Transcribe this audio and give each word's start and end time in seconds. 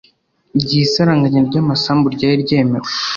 gihe 0.65 0.81
isaranganya 0.87 1.41
ry 1.49 1.55
amasambu 1.61 2.05
ryari 2.15 2.39
ryemewe 2.43 2.87